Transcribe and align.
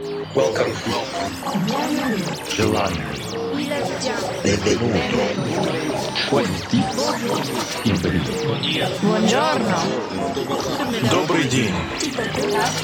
Welcome. 0.00 0.72
Gelato. 2.48 2.96
Benvenuto. 4.42 4.98
Входите. 6.24 6.78
Buongiorno. 9.02 9.76
Добрый 11.10 11.44
день. 11.48 11.74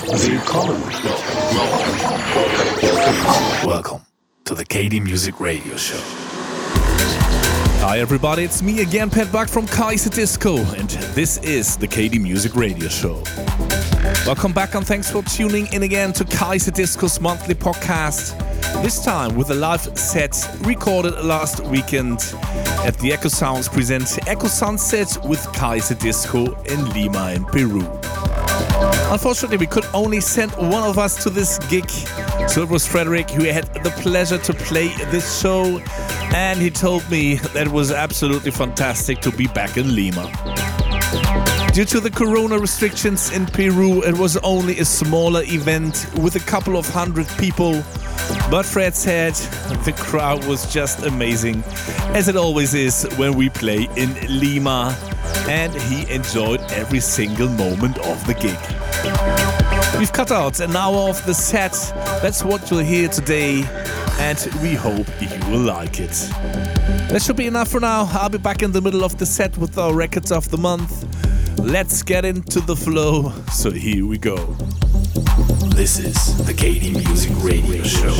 Welcome. 0.09 0.83
Welcome. 2.85 3.67
Welcome 3.67 4.01
to 4.45 4.55
the 4.55 4.65
KD 4.67 5.01
Music 5.01 5.41
Radio 5.41 5.77
Show. 5.77 6.01
Hi 7.81 7.99
everybody, 7.99 8.45
it's 8.45 8.63
me 8.63 8.83
again, 8.83 9.09
Pat 9.09 9.33
Buck 9.33 9.49
from 9.49 9.67
Kaiserdisco, 9.67 10.59
and 10.79 10.91
this 11.15 11.39
is 11.39 11.79
the 11.79 11.89
KD 11.89 12.21
Music 12.21 12.55
Radio 12.55 12.89
Show. 12.89 13.23
Welcome 14.25 14.53
back, 14.53 14.75
and 14.75 14.87
thanks 14.87 15.11
for 15.11 15.23
tuning 15.23 15.73
in 15.73 15.83
again 15.83 16.13
to 16.15 16.25
Kaiserdisco's 16.25 17.21
monthly 17.21 17.55
podcast. 17.55 18.37
This 18.83 19.05
time 19.05 19.35
with 19.35 19.51
a 19.51 19.55
live 19.55 19.81
set 19.99 20.49
recorded 20.61 21.25
last 21.25 21.61
weekend 21.61 22.21
at 22.85 22.97
the 22.99 23.13
Eco 23.13 23.29
Sounds 23.29 23.69
present 23.69 24.19
Eco 24.29 24.47
Sunset 24.47 25.19
with 25.25 25.45
Kaiser 25.53 25.95
Disco 25.95 26.55
in 26.65 26.91
Lima 26.91 27.33
in 27.33 27.45
Peru. 27.47 27.83
Unfortunately, 29.11 29.57
we 29.57 29.67
could 29.67 29.87
only 29.93 30.21
send 30.21 30.53
one 30.53 30.83
of 30.83 30.99
us 30.99 31.23
to 31.25 31.31
this 31.31 31.59
gig. 31.69 31.91
So 32.49 32.63
it 32.63 32.69
was 32.69 32.87
Frederick 32.87 33.31
who 33.31 33.45
had 33.45 33.65
the 33.83 33.91
pleasure 33.91 34.39
to 34.39 34.55
play 34.55 34.89
this 35.11 35.41
show, 35.41 35.81
and 36.35 36.61
he 36.61 36.71
told 36.71 37.09
me 37.11 37.37
that 37.37 37.67
it 37.67 37.73
was 37.73 37.91
absolutely 37.91 38.53
fantastic 38.53 39.21
to 39.21 39.33
be 39.33 39.49
back 39.49 39.77
in 39.77 39.95
Lima. 39.95 40.86
Due 41.77 41.85
to 41.85 42.01
the 42.01 42.11
corona 42.11 42.59
restrictions 42.59 43.31
in 43.33 43.45
Peru, 43.45 44.03
it 44.03 44.17
was 44.17 44.39
only 44.39 44.79
a 44.79 44.85
smaller 44.87 45.43
event 45.43 46.07
with 46.17 46.35
a 46.35 46.41
couple 46.41 46.75
of 46.79 46.89
hundred 46.89 47.29
people. 47.37 47.83
But 48.51 48.65
Fred 48.65 48.95
said 48.95 49.35
the 49.85 49.93
crowd 49.93 50.43
was 50.47 50.73
just 50.73 51.01
amazing, 51.01 51.63
as 52.15 52.29
it 52.29 52.37
always 52.37 52.73
is 52.73 53.07
when 53.19 53.35
we 53.35 53.51
play 53.51 53.91
in 53.95 54.17
Lima, 54.27 54.97
and 55.51 55.71
he 55.83 56.11
enjoyed 56.11 56.63
every 56.71 57.01
single 57.01 57.51
moment 57.51 57.99
of 57.99 58.27
the 58.27 58.33
gig. 58.33 58.59
We've 59.99 60.15
cut 60.15 60.33
out 60.33 60.61
an 60.61 60.75
hour 60.75 61.11
of 61.11 61.27
the 61.27 61.35
set, 61.35 61.73
that's 62.23 62.43
what 62.43 62.71
you'll 62.71 62.81
hear 62.81 63.09
today, 63.09 63.65
and 64.19 64.39
we 64.63 64.73
hope 64.73 65.07
you 65.21 65.51
will 65.51 65.61
like 65.61 66.01
it. 66.01 66.17
That 67.11 67.21
should 67.23 67.37
be 67.37 67.47
enough 67.47 67.69
for 67.69 67.81
now. 67.81 68.09
I'll 68.13 68.31
be 68.31 68.39
back 68.39 68.63
in 68.63 68.73
the 68.73 68.81
middle 68.81 69.05
of 69.05 69.19
the 69.19 69.27
set 69.27 69.59
with 69.59 69.77
our 69.77 69.93
records 69.93 70.33
of 70.33 70.51
the 70.51 70.57
month. 70.57 71.05
Let's 71.59 72.03
get 72.03 72.25
into 72.25 72.61
the 72.61 72.77
flow. 72.77 73.33
So 73.53 73.71
here 73.71 74.07
we 74.07 74.19
go. 74.19 74.37
This 75.75 75.99
is 75.99 76.47
the 76.47 76.53
KD 76.53 76.93
Music 76.93 77.33
Radio 77.43 77.83
Show. 77.83 78.15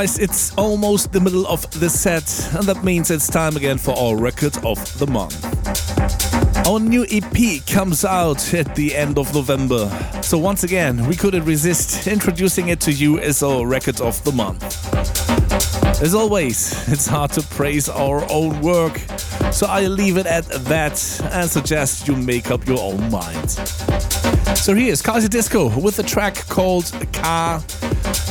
Guys, 0.00 0.18
it's 0.18 0.56
almost 0.56 1.12
the 1.12 1.20
middle 1.20 1.46
of 1.46 1.70
the 1.78 1.90
set, 1.90 2.54
and 2.54 2.64
that 2.64 2.82
means 2.82 3.10
it's 3.10 3.26
time 3.28 3.54
again 3.54 3.76
for 3.76 3.94
our 3.98 4.16
record 4.16 4.56
of 4.64 4.78
the 4.98 5.06
month. 5.06 5.36
Our 6.66 6.80
new 6.80 7.04
EP 7.10 7.66
comes 7.66 8.02
out 8.06 8.54
at 8.54 8.74
the 8.74 8.96
end 8.96 9.18
of 9.18 9.34
November, 9.34 9.90
so 10.22 10.38
once 10.38 10.64
again, 10.64 11.06
we 11.06 11.14
couldn't 11.14 11.44
resist 11.44 12.06
introducing 12.06 12.68
it 12.68 12.80
to 12.80 12.92
you 12.92 13.18
as 13.18 13.42
our 13.42 13.66
record 13.66 14.00
of 14.00 14.24
the 14.24 14.32
month. 14.32 14.64
As 16.00 16.14
always, 16.14 16.88
it's 16.88 17.06
hard 17.06 17.32
to 17.32 17.42
praise 17.42 17.90
our 17.90 18.24
own 18.32 18.58
work, 18.62 18.96
so 19.52 19.66
I 19.66 19.86
leave 19.86 20.16
it 20.16 20.24
at 20.24 20.46
that 20.64 21.20
and 21.30 21.50
suggest 21.50 22.08
you 22.08 22.16
make 22.16 22.50
up 22.50 22.66
your 22.66 22.80
own 22.80 23.10
mind. 23.10 23.50
So 24.56 24.74
here's 24.74 25.02
Kaiserdisco 25.02 25.82
with 25.82 25.98
a 25.98 26.02
track 26.02 26.36
called 26.48 26.90
Kaa 27.12 27.62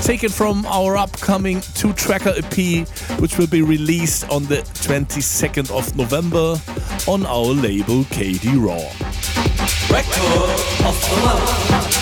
taken 0.01 0.29
from 0.29 0.65
our 0.65 0.97
upcoming 0.97 1.61
two 1.75 1.93
tracker 1.93 2.33
EP, 2.35 2.87
which 3.19 3.37
will 3.37 3.47
be 3.47 3.61
released 3.61 4.29
on 4.29 4.43
the 4.45 4.57
22nd 4.83 5.69
of 5.71 5.95
November 5.95 6.55
on 7.07 7.25
our 7.25 7.53
label 7.53 8.03
KD 8.05 8.55
Raw. 8.59 8.75
Record 9.93 10.49
of 10.85 10.95
the 11.09 11.21
month. 11.25 11.98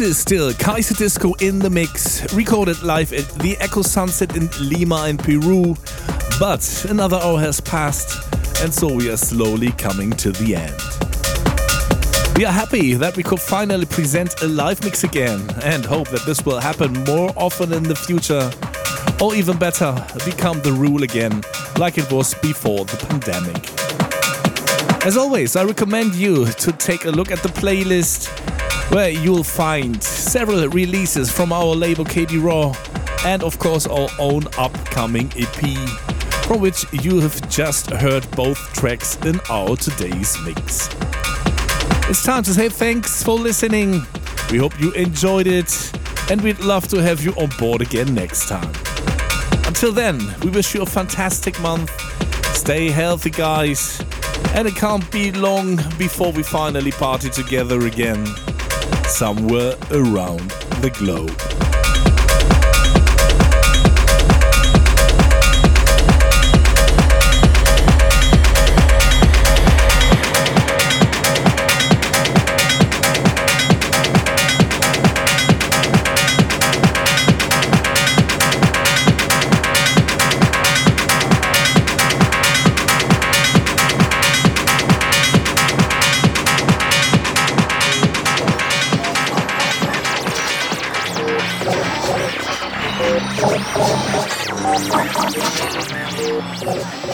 is 0.00 0.16
still 0.16 0.52
Kaiserdisco 0.52 1.42
in 1.42 1.58
the 1.58 1.68
mix, 1.68 2.32
recorded 2.34 2.80
live 2.84 3.12
at 3.12 3.28
the 3.40 3.56
Eco 3.60 3.82
Sunset 3.82 4.36
in 4.36 4.48
Lima 4.60 5.08
in 5.08 5.16
Peru. 5.16 5.74
But 6.38 6.86
another 6.88 7.16
hour 7.16 7.40
has 7.40 7.60
passed, 7.60 8.32
and 8.62 8.72
so 8.72 8.94
we 8.94 9.10
are 9.10 9.16
slowly 9.16 9.72
coming 9.72 10.12
to 10.12 10.30
the 10.30 10.54
end. 10.54 12.36
We 12.36 12.44
are 12.44 12.52
happy 12.52 12.94
that 12.94 13.16
we 13.16 13.24
could 13.24 13.40
finally 13.40 13.86
present 13.86 14.40
a 14.42 14.46
live 14.46 14.80
mix 14.84 15.02
again 15.02 15.40
and 15.64 15.84
hope 15.84 16.06
that 16.10 16.24
this 16.26 16.46
will 16.46 16.60
happen 16.60 16.92
more 17.02 17.32
often 17.34 17.72
in 17.72 17.82
the 17.82 17.96
future, 17.96 18.52
or 19.20 19.34
even 19.34 19.58
better, 19.58 19.92
become 20.24 20.62
the 20.62 20.72
rule 20.72 21.02
again, 21.02 21.42
like 21.76 21.98
it 21.98 22.08
was 22.12 22.34
before 22.34 22.84
the 22.84 22.98
pandemic. 23.08 23.68
As 25.04 25.16
always, 25.16 25.56
I 25.56 25.64
recommend 25.64 26.14
you 26.14 26.46
to 26.46 26.70
take 26.70 27.04
a 27.04 27.10
look 27.10 27.32
at 27.32 27.42
the 27.42 27.48
playlist 27.48 28.28
where 28.92 29.08
you'll 29.08 29.42
find 29.42 30.02
several 30.04 30.68
releases 30.68 31.32
from 31.32 31.50
our 31.50 31.74
label 31.74 32.04
KD 32.04 32.42
Raw 32.42 32.74
and, 33.24 33.42
of 33.42 33.58
course, 33.58 33.86
our 33.86 34.08
own 34.18 34.42
upcoming 34.58 35.32
EP, 35.34 35.78
from 36.44 36.60
which 36.60 36.84
you 36.92 37.18
have 37.20 37.48
just 37.48 37.88
heard 37.88 38.30
both 38.32 38.58
tracks 38.74 39.16
in 39.24 39.40
our 39.48 39.76
today's 39.76 40.36
mix. 40.44 40.90
It's 42.10 42.22
time 42.22 42.42
to 42.42 42.52
say 42.52 42.68
thanks 42.68 43.22
for 43.22 43.38
listening. 43.38 44.02
We 44.50 44.58
hope 44.58 44.78
you 44.78 44.92
enjoyed 44.92 45.46
it, 45.46 45.72
and 46.30 46.42
we'd 46.42 46.60
love 46.60 46.86
to 46.88 47.00
have 47.00 47.24
you 47.24 47.32
on 47.32 47.48
board 47.58 47.80
again 47.80 48.14
next 48.14 48.46
time. 48.46 48.74
Until 49.66 49.92
then, 49.92 50.20
we 50.42 50.50
wish 50.50 50.74
you 50.74 50.82
a 50.82 50.86
fantastic 50.86 51.58
month. 51.60 51.90
Stay 52.54 52.90
healthy, 52.90 53.30
guys, 53.30 54.04
and 54.54 54.68
it 54.68 54.76
can't 54.76 55.10
be 55.10 55.32
long 55.32 55.76
before 55.96 56.30
we 56.30 56.42
finally 56.42 56.90
party 56.90 57.30
together 57.30 57.86
again 57.86 58.26
somewhere 59.12 59.74
around 59.90 60.40
the 60.80 60.90
globe. 60.98 61.61